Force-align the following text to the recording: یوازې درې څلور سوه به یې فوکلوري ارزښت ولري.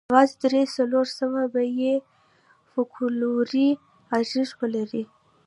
یوازې 0.09 0.35
درې 0.43 0.61
څلور 0.75 1.05
سوه 1.19 1.41
به 1.53 1.63
یې 1.81 1.93
فوکلوري 2.69 3.69
ارزښت 4.17 4.53
ولري. 4.61 5.03